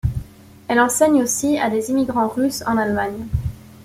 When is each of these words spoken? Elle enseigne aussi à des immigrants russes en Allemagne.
Elle 0.67 0.79
enseigne 0.79 1.21
aussi 1.21 1.59
à 1.59 1.69
des 1.69 1.91
immigrants 1.91 2.27
russes 2.27 2.63
en 2.65 2.75
Allemagne. 2.75 3.27